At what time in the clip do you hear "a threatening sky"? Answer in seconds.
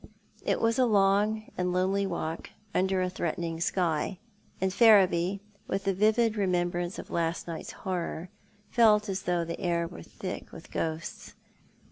3.03-4.17